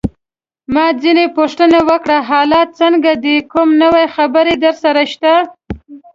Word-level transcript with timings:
ما 0.73 0.85
ځینې 1.01 1.25
پوښتنه 1.37 1.77
وکړه: 1.89 2.17
حالات 2.29 2.69
څنګه 2.81 3.11
دي؟ 3.23 3.35
کوم 3.51 3.69
نوی 3.83 4.05
خبر 4.15 4.45
درسره 4.63 5.01
شته؟ 5.13 5.33